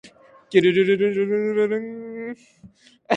[0.49, 2.35] きゅるるるるるるるるんんんんんん